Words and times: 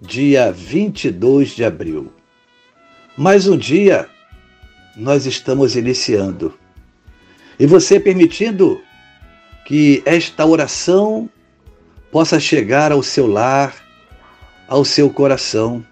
dia 0.00 0.52
22 0.52 1.50
de 1.50 1.64
abril. 1.64 2.12
Mais 3.16 3.48
um 3.48 3.56
dia 3.56 4.08
nós 4.96 5.26
estamos 5.26 5.74
iniciando. 5.74 6.54
E 7.58 7.66
você 7.66 7.98
permitindo 7.98 8.80
que 9.66 10.00
esta 10.06 10.46
oração 10.46 11.28
possa 12.12 12.38
chegar 12.38 12.92
ao 12.92 13.02
seu 13.02 13.26
lar, 13.26 13.74
ao 14.68 14.84
seu 14.84 15.10
coração. 15.10 15.84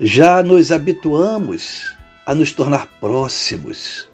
Já 0.00 0.42
nos 0.42 0.72
habituamos 0.72 1.94
a 2.24 2.34
nos 2.34 2.52
tornar 2.52 2.86
próximos. 2.98 4.08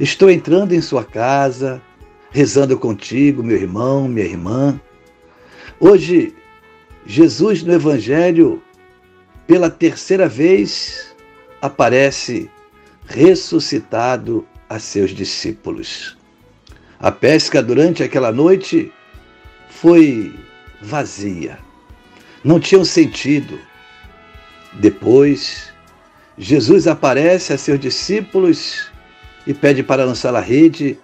Estou 0.00 0.30
entrando 0.30 0.72
em 0.72 0.80
sua 0.80 1.04
casa, 1.04 1.80
rezando 2.30 2.78
contigo, 2.78 3.42
meu 3.42 3.56
irmão, 3.56 4.08
minha 4.08 4.26
irmã. 4.26 4.80
Hoje 5.78 6.34
Jesus 7.10 7.62
no 7.62 7.72
Evangelho, 7.72 8.62
pela 9.46 9.70
terceira 9.70 10.28
vez, 10.28 11.16
aparece 11.62 12.50
ressuscitado 13.06 14.46
a 14.68 14.78
seus 14.78 15.12
discípulos. 15.12 16.18
A 17.00 17.10
pesca 17.10 17.62
durante 17.62 18.02
aquela 18.02 18.30
noite 18.30 18.92
foi 19.70 20.38
vazia, 20.82 21.58
não 22.44 22.60
tinha 22.60 22.84
sentido. 22.84 23.58
Depois, 24.74 25.72
Jesus 26.36 26.86
aparece 26.86 27.54
a 27.54 27.58
seus 27.58 27.80
discípulos 27.80 28.92
e 29.46 29.54
pede 29.54 29.82
para 29.82 30.04
lançar 30.04 30.34
a 30.34 30.40
rede 30.40 30.98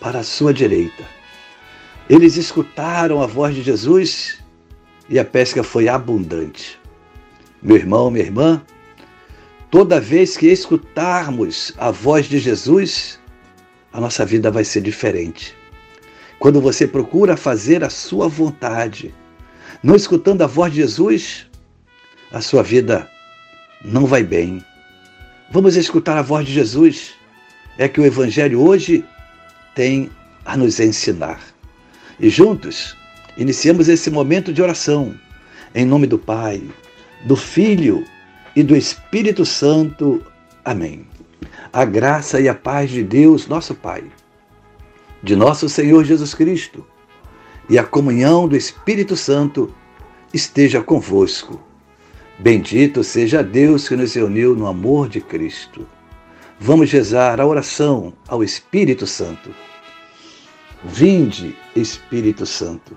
para 0.00 0.20
a 0.20 0.24
sua 0.24 0.54
direita. 0.54 1.04
Eles 2.08 2.38
escutaram 2.38 3.22
a 3.22 3.26
voz 3.26 3.54
de 3.54 3.62
Jesus 3.62 4.39
e 5.10 5.18
a 5.18 5.24
pesca 5.24 5.64
foi 5.64 5.88
abundante. 5.88 6.80
Meu 7.60 7.76
irmão, 7.76 8.12
minha 8.12 8.24
irmã, 8.24 8.62
toda 9.68 10.00
vez 10.00 10.36
que 10.36 10.46
escutarmos 10.46 11.74
a 11.76 11.90
voz 11.90 12.26
de 12.26 12.38
Jesus, 12.38 13.18
a 13.92 14.00
nossa 14.00 14.24
vida 14.24 14.52
vai 14.52 14.62
ser 14.62 14.80
diferente. 14.80 15.54
Quando 16.38 16.60
você 16.60 16.86
procura 16.86 17.36
fazer 17.36 17.82
a 17.82 17.90
sua 17.90 18.28
vontade, 18.28 19.12
não 19.82 19.96
escutando 19.96 20.42
a 20.42 20.46
voz 20.46 20.72
de 20.72 20.80
Jesus, 20.80 21.46
a 22.30 22.40
sua 22.40 22.62
vida 22.62 23.10
não 23.84 24.06
vai 24.06 24.22
bem. 24.22 24.64
Vamos 25.50 25.74
escutar 25.74 26.16
a 26.16 26.22
voz 26.22 26.46
de 26.46 26.52
Jesus. 26.52 27.14
É 27.76 27.88
que 27.88 28.00
o 28.00 28.06
Evangelho 28.06 28.62
hoje 28.62 29.04
tem 29.74 30.08
a 30.44 30.56
nos 30.56 30.78
ensinar. 30.78 31.40
E 32.18 32.30
juntos 32.30 32.96
Iniciamos 33.36 33.88
esse 33.88 34.10
momento 34.10 34.52
de 34.52 34.60
oração 34.60 35.14
em 35.74 35.84
nome 35.84 36.06
do 36.06 36.18
Pai, 36.18 36.62
do 37.24 37.36
Filho 37.36 38.04
e 38.56 38.62
do 38.62 38.76
Espírito 38.76 39.46
Santo. 39.46 40.22
Amém. 40.64 41.06
A 41.72 41.84
graça 41.84 42.40
e 42.40 42.48
a 42.48 42.54
paz 42.54 42.90
de 42.90 43.02
Deus, 43.02 43.46
nosso 43.46 43.74
Pai, 43.74 44.04
de 45.22 45.36
nosso 45.36 45.68
Senhor 45.68 46.04
Jesus 46.04 46.34
Cristo 46.34 46.84
e 47.68 47.78
a 47.78 47.84
comunhão 47.84 48.48
do 48.48 48.56
Espírito 48.56 49.16
Santo 49.16 49.72
esteja 50.34 50.82
convosco. 50.82 51.60
Bendito 52.38 53.04
seja 53.04 53.44
Deus 53.44 53.88
que 53.88 53.94
nos 53.94 54.14
reuniu 54.14 54.56
no 54.56 54.66
amor 54.66 55.08
de 55.08 55.20
Cristo. 55.20 55.86
Vamos 56.58 56.90
rezar 56.90 57.40
a 57.40 57.46
oração 57.46 58.12
ao 58.26 58.42
Espírito 58.42 59.06
Santo. 59.06 59.50
Vinde, 60.82 61.56
Espírito 61.76 62.44
Santo 62.44 62.96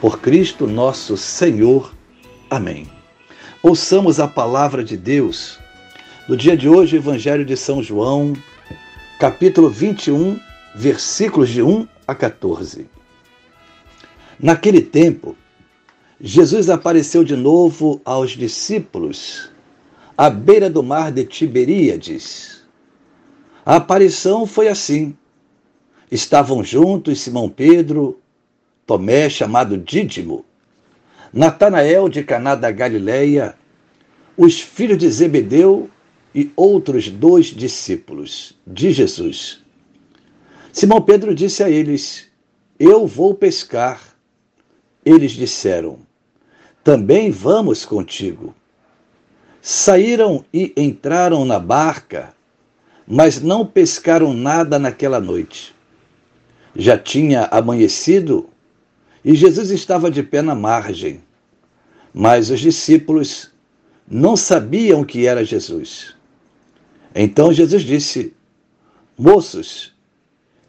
por 0.00 0.20
Cristo 0.20 0.66
nosso 0.66 1.16
Senhor. 1.16 1.94
Amém. 2.50 2.86
Ouçamos 3.62 4.20
a 4.20 4.28
palavra 4.28 4.84
de 4.84 4.96
Deus. 4.96 5.58
No 6.28 6.36
dia 6.36 6.56
de 6.56 6.68
hoje, 6.68 6.96
Evangelho 6.96 7.44
de 7.44 7.56
São 7.56 7.82
João, 7.82 8.34
capítulo 9.18 9.70
21, 9.70 10.38
versículos 10.74 11.48
de 11.48 11.62
1 11.62 11.88
a 12.06 12.14
14. 12.14 12.86
Naquele 14.38 14.82
tempo, 14.82 15.36
Jesus 16.20 16.68
apareceu 16.68 17.24
de 17.24 17.36
novo 17.36 18.00
aos 18.04 18.32
discípulos 18.32 19.50
à 20.16 20.28
beira 20.28 20.68
do 20.68 20.82
mar 20.82 21.10
de 21.10 21.24
Tiberíades. 21.24 22.62
A 23.64 23.76
aparição 23.76 24.46
foi 24.46 24.68
assim. 24.68 25.16
Estavam 26.10 26.62
juntos 26.62 27.20
Simão 27.20 27.48
Pedro, 27.48 28.20
Tomé, 28.86 29.28
chamado 29.28 29.76
Dídimo, 29.76 30.44
Natanael 31.32 32.08
de 32.08 32.22
Caná 32.22 32.54
da 32.54 32.70
Galileia, 32.70 33.56
os 34.36 34.60
filhos 34.60 34.96
de 34.96 35.10
Zebedeu 35.10 35.90
e 36.32 36.52
outros 36.54 37.08
dois 37.08 37.46
discípulos 37.46 38.56
de 38.64 38.92
Jesus. 38.92 39.60
Simão 40.72 41.02
Pedro 41.02 41.34
disse 41.34 41.64
a 41.64 41.70
eles: 41.70 42.28
Eu 42.78 43.08
vou 43.08 43.34
pescar. 43.34 44.00
Eles 45.04 45.32
disseram: 45.32 45.98
Também 46.84 47.30
vamos 47.30 47.84
contigo. 47.84 48.54
Saíram 49.60 50.44
e 50.54 50.72
entraram 50.76 51.44
na 51.44 51.58
barca, 51.58 52.32
mas 53.04 53.42
não 53.42 53.66
pescaram 53.66 54.32
nada 54.32 54.78
naquela 54.78 55.18
noite. 55.18 55.74
Já 56.76 56.96
tinha 56.96 57.48
amanhecido 57.50 58.48
e 59.26 59.34
Jesus 59.34 59.72
estava 59.72 60.08
de 60.08 60.22
pé 60.22 60.40
na 60.40 60.54
margem. 60.54 61.20
Mas 62.14 62.48
os 62.48 62.60
discípulos 62.60 63.50
não 64.08 64.36
sabiam 64.36 65.02
que 65.02 65.26
era 65.26 65.44
Jesus. 65.44 66.14
Então 67.12 67.52
Jesus 67.52 67.82
disse: 67.82 68.32
Moços, 69.18 69.92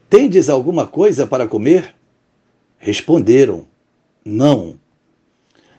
tendes 0.10 0.50
alguma 0.50 0.88
coisa 0.88 1.28
para 1.28 1.48
comer? 1.48 1.94
Responderam: 2.80 3.68
Não. 4.26 4.80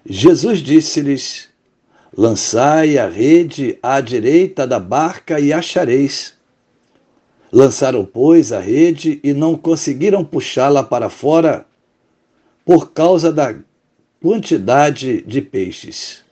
Jesus 0.07 0.61
disse-lhes: 0.61 1.49
Lançai 2.17 2.97
a 2.97 3.09
rede 3.09 3.77
à 3.83 4.01
direita 4.01 4.69
da 4.69 4.79
barca 4.79 5.41
e 5.41 5.53
achareis. 5.53 6.33
Lançaram, 7.51 8.05
pois, 8.05 8.53
a 8.53 8.61
rede 8.61 9.19
e 9.25 9.33
não 9.33 9.57
conseguiram 9.57 10.25
puxá-la 10.25 10.85
para 10.85 11.11
fora 11.11 11.67
por 12.69 12.93
causa 12.93 13.33
da 13.33 13.55
quantidade 14.21 15.23
de 15.23 15.41
peixes. 15.41 16.23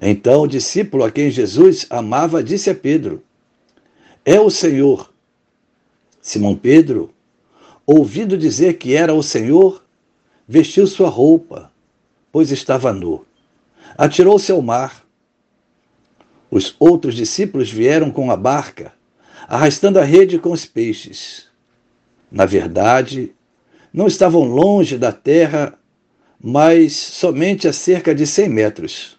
Então 0.00 0.40
o 0.40 0.46
discípulo 0.46 1.04
a 1.04 1.10
quem 1.10 1.30
Jesus 1.30 1.84
amava 1.90 2.42
disse 2.42 2.70
a 2.70 2.74
Pedro: 2.74 3.22
É 4.24 4.40
o 4.40 4.48
Senhor. 4.48 5.12
Simão 6.22 6.56
Pedro, 6.56 7.12
ouvindo 7.86 8.38
dizer 8.38 8.78
que 8.78 8.94
era 8.94 9.12
o 9.12 9.22
Senhor, 9.22 9.84
vestiu 10.48 10.86
sua 10.86 11.10
roupa, 11.10 11.70
pois 12.32 12.50
estava 12.50 12.90
nu. 12.90 13.22
Atirou-se 13.98 14.50
ao 14.50 14.62
mar. 14.62 15.04
Os 16.50 16.74
outros 16.78 17.14
discípulos 17.14 17.70
vieram 17.70 18.10
com 18.10 18.30
a 18.30 18.36
barca, 18.38 18.90
arrastando 19.46 19.98
a 19.98 20.02
rede 20.02 20.38
com 20.38 20.50
os 20.50 20.64
peixes. 20.64 21.46
Na 22.32 22.46
verdade, 22.46 23.35
não 23.96 24.06
estavam 24.06 24.44
longe 24.44 24.98
da 24.98 25.10
terra, 25.10 25.72
mas 26.38 26.92
somente 26.92 27.66
a 27.66 27.72
cerca 27.72 28.14
de 28.14 28.26
cem 28.26 28.46
metros. 28.46 29.16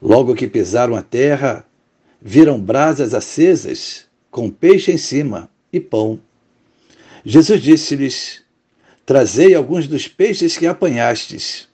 Logo 0.00 0.34
que 0.34 0.46
pisaram 0.46 0.94
a 0.94 1.00
terra, 1.00 1.64
viram 2.20 2.60
brasas 2.60 3.14
acesas, 3.14 4.04
com 4.30 4.50
peixe 4.50 4.92
em 4.92 4.98
cima 4.98 5.48
e 5.72 5.80
pão. 5.80 6.20
Jesus 7.24 7.62
disse-lhes: 7.62 8.42
Trazei 9.06 9.54
alguns 9.54 9.88
dos 9.88 10.06
peixes 10.06 10.58
que 10.58 10.66
apanhastes. 10.66 11.66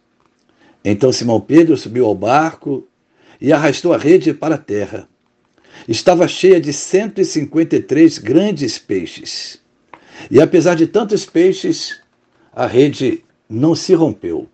Então 0.84 1.10
Simão 1.10 1.40
Pedro 1.40 1.76
subiu 1.76 2.06
ao 2.06 2.14
barco 2.14 2.86
e 3.40 3.52
arrastou 3.52 3.92
a 3.92 3.98
rede 3.98 4.32
para 4.32 4.54
a 4.54 4.58
terra. 4.58 5.08
Estava 5.88 6.28
cheia 6.28 6.60
de 6.60 6.72
153 6.72 8.18
grandes 8.18 8.78
peixes. 8.78 9.60
E 10.30 10.40
apesar 10.40 10.74
de 10.74 10.86
tantos 10.86 11.24
peixes, 11.24 12.00
a 12.52 12.66
rede 12.66 13.24
não 13.48 13.74
se 13.74 13.94
rompeu. 13.94 14.48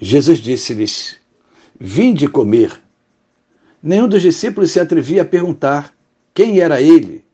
Jesus 0.00 0.38
disse-lhes: 0.38 1.16
Vinde 1.78 2.28
comer. 2.28 2.80
Nenhum 3.82 4.08
dos 4.08 4.22
discípulos 4.22 4.72
se 4.72 4.80
atrevia 4.80 5.22
a 5.22 5.24
perguntar 5.24 5.94
quem 6.34 6.60
era 6.60 6.80
ele, 6.80 7.24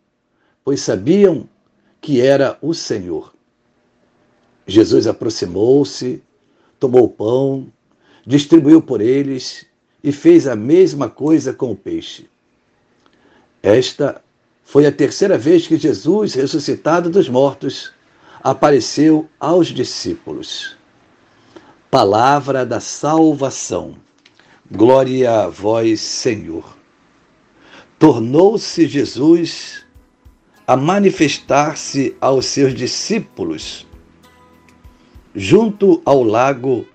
pois 0.64 0.80
sabiam 0.80 1.48
que 2.00 2.20
era 2.20 2.58
o 2.60 2.74
Senhor. 2.74 3.34
Jesus 4.66 5.06
aproximou-se, 5.06 6.22
tomou 6.78 7.04
o 7.04 7.08
pão, 7.08 7.72
distribuiu 8.26 8.80
por 8.80 9.00
eles 9.00 9.66
e 10.02 10.12
fez 10.12 10.46
a 10.46 10.54
mesma 10.56 11.08
coisa 11.08 11.52
com 11.52 11.72
o 11.72 11.76
peixe. 11.76 12.28
Esta 13.62 14.22
foi 14.64 14.86
a 14.86 14.92
terceira 14.92 15.38
vez 15.38 15.66
que 15.66 15.76
Jesus, 15.76 16.34
ressuscitado 16.34 17.10
dos 17.10 17.28
mortos, 17.28 17.92
apareceu 18.42 19.28
aos 19.38 19.68
discípulos. 19.68 20.76
Palavra 21.90 22.66
da 22.66 22.80
salvação. 22.80 23.94
Glória 24.70 25.44
a 25.44 25.48
vós, 25.48 26.00
Senhor. 26.00 26.76
Tornou-se 27.98 28.88
Jesus 28.88 29.84
a 30.66 30.76
manifestar-se 30.76 32.16
aos 32.20 32.46
seus 32.46 32.74
discípulos 32.74 33.86
junto 35.34 36.00
ao 36.04 36.22
lago 36.22 36.86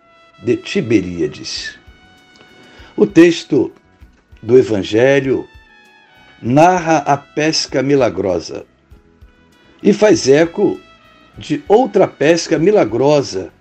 de 0.43 0.55
Tiberíades. 0.57 1.77
O 2.95 3.05
texto 3.05 3.71
do 4.41 4.57
Evangelho 4.57 5.47
narra 6.41 6.97
a 6.99 7.17
pesca 7.17 7.83
milagrosa 7.83 8.65
e 9.81 9.93
faz 9.93 10.27
eco 10.27 10.79
de 11.37 11.63
outra 11.67 12.07
pesca 12.07 12.57
milagrosa 12.57 13.51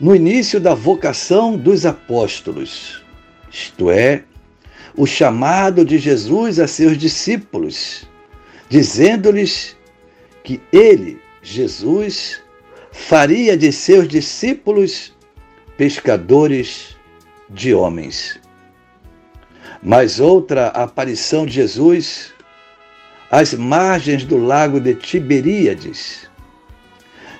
no 0.00 0.14
início 0.14 0.58
da 0.58 0.74
vocação 0.74 1.56
dos 1.56 1.86
apóstolos, 1.86 3.02
isto 3.50 3.90
é, 3.90 4.24
o 4.96 5.06
chamado 5.06 5.84
de 5.84 5.98
Jesus 5.98 6.58
a 6.58 6.66
seus 6.66 6.96
discípulos, 6.98 8.08
dizendo-lhes 8.68 9.76
que 10.42 10.60
ele, 10.72 11.20
Jesus, 11.42 12.42
faria 12.92 13.56
de 13.56 13.72
seus 13.72 14.08
discípulos 14.08 15.12
pescadores 15.76 16.96
de 17.50 17.74
homens. 17.74 18.40
Mas 19.84 20.18
outra 20.18 20.68
aparição 20.68 21.44
de 21.44 21.52
Jesus 21.52 22.32
às 23.30 23.52
margens 23.52 24.24
do 24.24 24.38
lago 24.38 24.80
de 24.80 24.94
Tiberíades. 24.94 26.30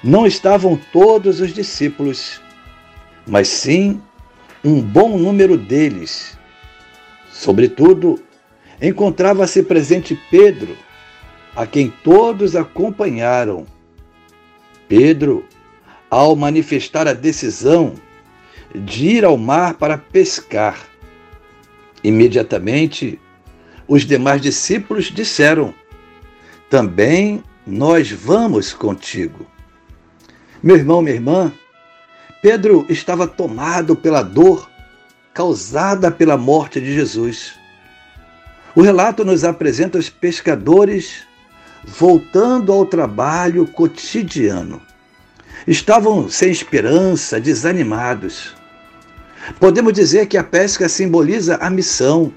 Não 0.03 0.27
estavam 0.27 0.79
todos 0.93 1.41
os 1.41 1.55
discípulos, 1.55 2.43
mas 3.27 3.49
sim 3.49 4.03
um 4.63 4.81
bom 4.83 5.17
número 5.17 5.57
deles. 5.57 6.37
Sobretudo, 7.33 8.23
encontrava-se 8.83 9.63
presente 9.63 10.19
Pedro, 10.31 10.77
a 11.57 11.67
quem 11.67 11.91
todos 12.03 12.55
acompanharam. 12.55 13.65
Pedro, 14.87 15.47
ao 16.11 16.37
manifestar 16.37 17.09
a 17.09 17.15
decisão 17.15 17.95
de 18.75 19.07
ir 19.07 19.25
ao 19.25 19.39
mar 19.39 19.75
para 19.75 19.97
pescar, 19.97 20.94
imediatamente 22.05 23.19
os 23.89 24.05
demais 24.05 24.41
discípulos 24.41 25.07
disseram: 25.07 25.75
Também 26.71 27.43
nós 27.67 28.11
vamos 28.13 28.73
contigo. 28.73 29.47
Meu 30.63 30.77
irmão, 30.77 31.03
minha 31.03 31.15
irmã, 31.15 31.53
Pedro 32.43 32.87
estava 32.89 33.27
tomado 33.27 33.97
pela 33.97 34.23
dor 34.23 34.71
causada 35.33 36.11
pela 36.11 36.37
morte 36.37 36.81
de 36.81 36.95
Jesus. 36.95 37.55
O 38.75 38.83
relato 38.83 39.25
nos 39.25 39.45
apresenta 39.45 39.99
os 39.99 40.09
pescadores 40.09 41.25
voltando 41.85 42.73
ao 42.73 42.87
trabalho 42.87 43.67
cotidiano. 43.67 44.81
Estavam 45.67 46.29
sem 46.29 46.51
esperança, 46.51 47.41
desanimados. 47.41 48.55
Podemos 49.61 49.93
dizer 49.93 50.27
que 50.27 50.37
a 50.37 50.45
pesca 50.45 50.89
simboliza 50.89 51.57
a 51.57 51.69
missão. 51.69 52.33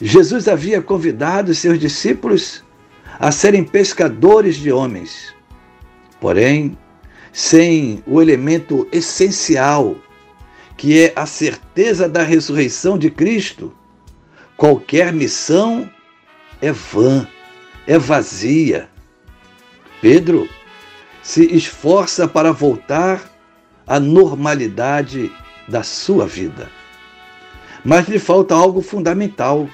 Jesus 0.00 0.46
havia 0.46 0.80
convidado 0.80 1.54
seus 1.54 1.78
discípulos 1.78 2.64
a 3.18 3.32
serem 3.32 3.64
pescadores 3.64 4.56
de 4.56 4.70
homens. 4.70 5.34
Porém, 6.20 6.78
sem 7.32 8.02
o 8.06 8.22
elemento 8.22 8.86
essencial, 8.92 9.96
que 10.76 11.00
é 11.00 11.12
a 11.16 11.26
certeza 11.26 12.08
da 12.08 12.22
ressurreição 12.22 12.96
de 12.96 13.10
Cristo, 13.10 13.74
qualquer 14.56 15.12
missão 15.12 15.90
é 16.60 16.70
vã, 16.70 17.26
é 17.86 17.98
vazia. 17.98 18.88
Pedro 20.00 20.48
se 21.22 21.44
esforça 21.54 22.28
para 22.28 22.52
voltar 22.52 23.30
à 23.86 23.98
normalidade 23.98 25.32
da 25.68 25.82
sua 25.82 26.26
vida. 26.26 26.70
Mas 27.84 28.08
lhe 28.08 28.18
falta 28.18 28.54
algo 28.54 28.80
fundamental: 28.80 29.68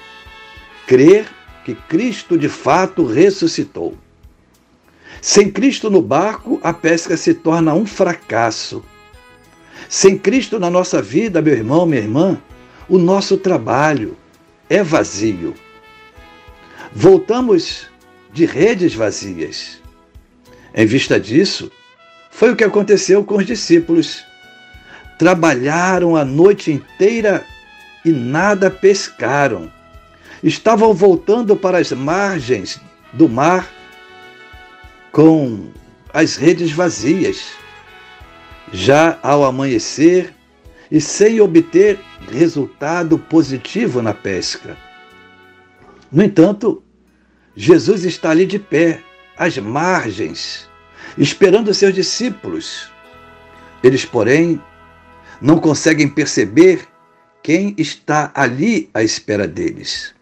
crer 0.85 1.27
que 1.63 1.73
Cristo 1.73 2.37
de 2.37 2.49
fato 2.49 3.05
ressuscitou. 3.05 3.97
Sem 5.21 5.49
Cristo 5.49 5.89
no 5.89 6.01
barco, 6.01 6.59
a 6.61 6.71
pesca 6.73 7.17
se 7.17 7.33
torna 7.33 7.73
um 7.73 7.85
fracasso. 7.85 8.83
Sem 9.89 10.17
Cristo 10.17 10.59
na 10.59 10.69
nossa 10.69 11.01
vida, 11.01 11.41
meu 11.41 11.53
irmão, 11.53 11.85
minha 11.85 12.01
irmã, 12.01 12.37
o 12.87 12.97
nosso 12.97 13.37
trabalho 13.37 14.15
é 14.69 14.83
vazio. 14.83 15.55
Voltamos 16.93 17.87
de 18.31 18.45
redes 18.45 18.93
vazias. 18.93 19.81
Em 20.73 20.85
vista 20.85 21.19
disso, 21.19 21.71
foi 22.29 22.51
o 22.51 22.55
que 22.55 22.63
aconteceu 22.63 23.23
com 23.23 23.37
os 23.37 23.45
discípulos. 23.45 24.23
Trabalharam 25.17 26.15
a 26.15 26.25
noite 26.25 26.71
inteira 26.71 27.45
e 28.03 28.11
nada 28.11 28.69
pescaram. 28.69 29.71
Estavam 30.43 30.93
voltando 30.93 31.55
para 31.55 31.77
as 31.77 31.91
margens 31.91 32.79
do 33.13 33.27
mar 33.27 33.69
com 35.11 35.69
as 36.13 36.35
redes 36.35 36.71
vazias. 36.71 37.53
Já 38.71 39.17
ao 39.23 39.43
amanhecer 39.43 40.33
e 40.91 40.99
sem 40.99 41.39
obter 41.39 41.99
resultado 42.31 43.17
positivo 43.17 44.01
na 44.01 44.13
pesca. 44.13 44.77
No 46.11 46.23
entanto, 46.23 46.83
Jesus 47.55 48.03
está 48.03 48.31
ali 48.31 48.45
de 48.45 48.59
pé, 48.59 49.01
às 49.37 49.57
margens, 49.57 50.69
esperando 51.17 51.73
seus 51.73 51.93
discípulos. 51.93 52.89
Eles, 53.83 54.05
porém, 54.05 54.61
não 55.41 55.59
conseguem 55.59 56.07
perceber 56.07 56.87
quem 57.43 57.75
está 57.77 58.31
ali 58.33 58.89
à 58.93 59.03
espera 59.03 59.47
deles. 59.47 60.13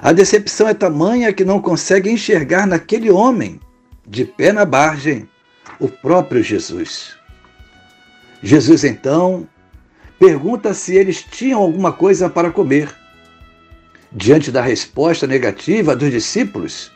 A 0.00 0.12
decepção 0.12 0.68
é 0.68 0.74
tamanha 0.74 1.32
que 1.32 1.44
não 1.44 1.60
conseguem 1.60 2.14
enxergar 2.14 2.66
naquele 2.66 3.10
homem 3.10 3.60
de 4.06 4.24
pé 4.24 4.52
na 4.52 4.64
margem, 4.64 5.28
o 5.78 5.88
próprio 5.88 6.42
Jesus. 6.42 7.16
Jesus 8.42 8.84
então 8.84 9.48
pergunta 10.18 10.74
se 10.74 10.94
eles 10.94 11.22
tinham 11.22 11.60
alguma 11.60 11.92
coisa 11.92 12.28
para 12.28 12.50
comer. 12.50 12.92
Diante 14.10 14.50
da 14.50 14.60
resposta 14.60 15.26
negativa 15.26 15.96
dos 15.96 16.10
discípulos, 16.10 16.92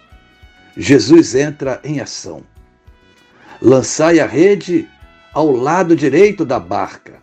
Jesus 0.76 1.34
entra 1.34 1.80
em 1.82 2.00
ação. 2.00 2.42
Lançai 3.60 4.20
a 4.20 4.26
rede 4.26 4.88
ao 5.36 5.50
lado 5.50 5.94
direito 5.94 6.46
da 6.46 6.58
barca. 6.58 7.20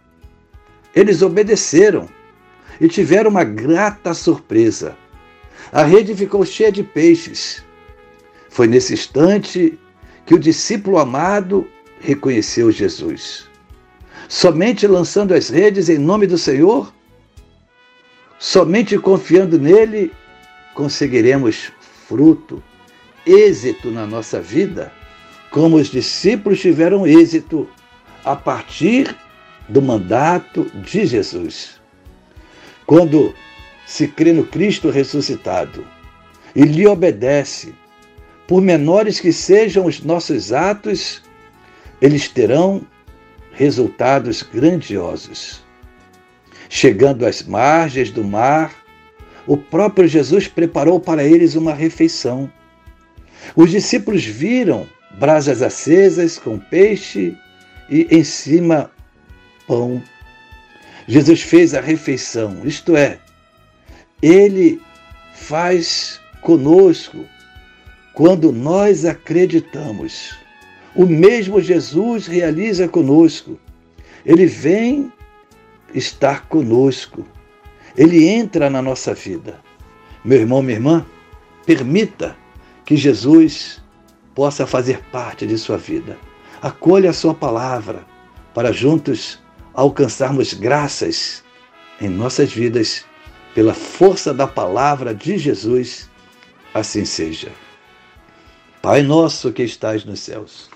Eles 0.96 1.24
obedeceram 1.24 2.08
e 2.80 2.88
tiveram 2.88 3.32
uma 3.32 3.44
grata 3.44 4.14
surpresa. 4.14 4.96
A 5.72 5.82
rede 5.82 6.14
ficou 6.14 6.46
cheia 6.46 6.72
de 6.72 6.84
peixes 6.84 7.64
foi 8.50 8.68
nesse 8.68 8.94
instante 8.94 9.80
que 10.28 10.36
o 10.36 10.40
discípulo 10.40 11.00
amado 11.00 11.68
reconheceu 12.00 12.72
Jesus. 12.72 13.50
Somente 14.30 14.86
lançando 14.86 15.34
as 15.34 15.50
redes 15.50 15.90
em 15.90 15.98
nome 15.98 16.28
do 16.28 16.38
Senhor, 16.38 16.94
Somente 18.38 19.00
confiando 19.00 19.58
nele 19.58 20.12
conseguiremos 20.76 21.72
fruto, 22.08 22.62
êxito 23.26 23.90
na 23.90 24.06
nossa 24.06 24.42
vida, 24.42 24.92
como 25.50 25.78
os 25.78 25.88
discípulos 25.88 26.60
tiveram 26.60 27.08
êxito 27.08 27.70
a 28.24 28.36
partir 28.36 29.16
do 29.68 29.82
mandato 29.82 30.66
de 30.76 31.06
Jesus. 31.06 31.82
Quando 32.86 33.34
se 33.86 34.08
crê 34.08 34.34
no 34.34 34.46
Cristo 34.46 34.90
ressuscitado 34.90 35.86
e 36.56 36.64
lhe 36.64 36.86
obedece, 36.88 37.74
por 38.48 38.62
menores 38.62 39.20
que 39.20 39.32
sejam 39.32 39.86
os 39.86 40.02
nossos 40.02 40.52
atos, 40.52 41.22
eles 42.02 42.28
terão 42.28 42.86
resultados 43.54 44.44
grandiosos. 44.44 45.64
Chegando 46.70 47.26
às 47.26 47.44
margens 47.44 48.12
do 48.12 48.24
mar, 48.24 48.74
o 49.46 49.56
próprio 49.58 50.08
Jesus 50.08 50.48
preparou 50.48 51.00
para 51.00 51.24
eles 51.24 51.56
uma 51.56 51.74
refeição. 51.74 52.52
Os 53.56 53.72
discípulos 53.72 54.26
viram 54.26 54.88
brasas 55.20 55.62
acesas 55.62 56.40
com 56.40 56.58
peixe 56.58 57.38
e 57.90 58.08
em 58.10 58.24
cima 58.24 58.92
pão. 59.68 60.02
Jesus 61.08 61.42
fez 61.42 61.74
a 61.74 61.82
refeição, 61.82 62.62
isto 62.64 62.96
é, 62.96 63.20
ele 64.22 64.82
faz 65.36 66.22
conosco 66.42 67.26
quando 68.14 68.52
nós 68.52 69.06
acreditamos. 69.06 70.38
O 70.96 71.06
mesmo 71.06 71.60
Jesus 71.60 72.28
realiza 72.28 72.88
conosco. 72.88 73.60
Ele 74.26 74.46
vem 74.46 75.12
estar 75.94 76.48
conosco. 76.48 77.26
Ele 77.98 78.28
entra 78.28 78.70
na 78.70 78.82
nossa 78.82 79.14
vida. 79.14 79.60
Meu 80.24 80.40
irmão, 80.40 80.62
minha 80.62 80.78
irmã, 80.78 81.06
permita 81.66 82.38
que 82.86 82.96
Jesus 82.96 83.82
possa 84.36 84.66
fazer 84.66 85.02
parte 85.12 85.46
de 85.46 85.58
sua 85.58 85.78
vida. 85.78 86.18
Acolha 86.64 87.10
a 87.10 87.14
sua 87.14 87.34
palavra 87.34 88.06
para 88.54 88.72
juntos 88.72 89.38
alcançarmos 89.74 90.54
graças 90.54 91.44
em 92.00 92.08
nossas 92.08 92.54
vidas 92.54 93.04
pela 93.54 93.74
força 93.74 94.34
da 94.34 94.48
palavra 94.48 95.14
de 95.14 95.38
Jesus. 95.38 96.10
Assim 96.74 97.04
seja. 97.04 97.52
Pai 98.82 99.02
nosso 99.02 99.52
que 99.52 99.62
estais 99.62 100.06
nos 100.06 100.22
céus, 100.22 100.70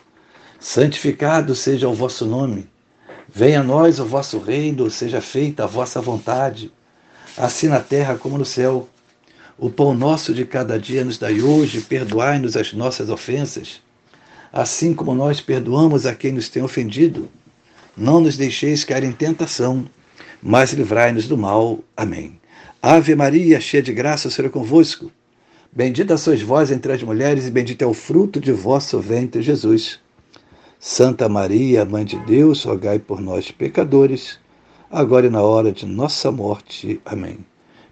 santificado 0.60 1.56
seja 1.56 1.88
o 1.88 1.94
vosso 1.94 2.26
nome. 2.26 2.70
Venha 3.34 3.62
a 3.62 3.64
nós 3.64 3.98
o 3.98 4.06
vosso 4.06 4.40
reino, 4.40 4.92
seja 4.92 5.22
feita 5.22 5.64
a 5.64 5.68
vossa 5.68 6.02
vontade, 6.02 6.70
assim 7.38 7.70
na 7.70 7.80
terra 7.80 8.18
como 8.18 8.38
no 8.38 8.44
céu. 8.44 8.90
O 9.58 9.70
pão 9.70 9.94
nosso 9.94 10.34
de 10.34 10.44
cada 10.44 10.78
dia 10.78 11.06
nos 11.06 11.18
dai 11.18 11.40
hoje, 11.40 11.80
perdoai-nos 11.80 12.58
as 12.58 12.74
nossas 12.74 13.10
ofensas, 13.10 13.82
assim 14.52 14.94
como 14.94 15.14
nós 15.14 15.42
perdoamos 15.42 16.06
a 16.06 16.16
quem 16.16 16.32
nos 16.32 16.50
tem 16.50 16.64
ofendido. 16.64 17.30
Não 17.96 18.20
nos 18.20 18.38
deixeis 18.38 18.84
cair 18.84 19.04
em 19.04 19.12
tentação, 19.12 19.86
mas 20.42 20.74
livrai-nos 20.74 21.28
do 21.28 21.38
mal. 21.38 21.80
Amém. 21.96 22.40
Ave 22.82 23.16
Maria, 23.16 23.60
cheia 23.60 23.82
de 23.82 23.94
graça, 23.94 24.28
o 24.28 24.32
Senhor 24.32 24.48
é 24.48 24.52
convosco. 24.52 25.12
Bendita 25.72 26.18
sois 26.18 26.42
vós 26.42 26.72
entre 26.72 26.94
as 26.94 27.04
mulheres, 27.04 27.48
e 27.48 27.52
bendito 27.52 27.82
é 27.82 27.86
o 27.86 27.94
fruto 27.94 28.40
de 28.40 28.52
vosso 28.52 29.00
ventre, 29.00 29.42
Jesus. 29.42 30.00
Santa 30.80 31.28
Maria, 31.28 31.84
Mãe 31.86 32.06
de 32.06 32.18
Deus, 32.20 32.64
rogai 32.64 33.00
por 33.00 33.20
nós, 33.20 33.52
pecadores, 33.52 34.40
agora 34.92 35.26
e 35.28 35.30
na 35.30 35.42
hora 35.42 35.72
de 35.72 35.86
nossa 35.86 36.32
morte. 36.32 37.02
Amém. 37.04 37.40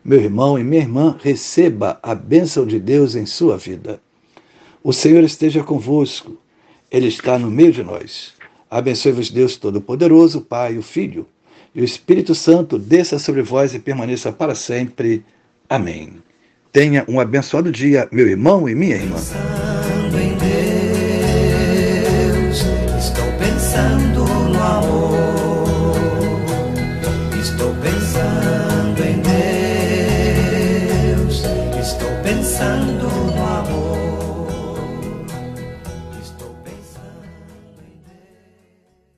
Meu 0.03 0.21
irmão 0.21 0.57
e 0.57 0.63
minha 0.63 0.83
irmã, 0.83 1.17
receba 1.19 1.99
a 2.03 2.13
bênção 2.13 2.65
de 2.65 2.79
Deus 2.79 3.15
em 3.15 3.25
sua 3.25 3.57
vida. 3.57 3.99
O 4.83 4.93
Senhor 4.93 5.23
esteja 5.23 5.63
convosco, 5.63 6.37
Ele 6.91 7.07
está 7.07 7.37
no 7.37 7.49
meio 7.49 7.71
de 7.71 7.83
nós. 7.83 8.33
Abençoe-vos, 8.69 9.29
Deus 9.29 9.57
Todo-Poderoso, 9.57 10.41
Pai, 10.41 10.77
o 10.77 10.81
Filho 10.81 11.27
e 11.73 11.81
o 11.81 11.83
Espírito 11.83 12.33
Santo, 12.33 12.79
desça 12.79 13.19
sobre 13.19 13.41
vós 13.41 13.73
e 13.73 13.79
permaneça 13.79 14.31
para 14.31 14.55
sempre. 14.55 15.25
Amém. 15.69 16.13
Tenha 16.71 17.05
um 17.07 17.19
abençoado 17.19 17.71
dia, 17.71 18.07
meu 18.11 18.27
irmão 18.27 18.67
e 18.67 18.73
minha 18.73 18.95
irmã. 18.95 19.17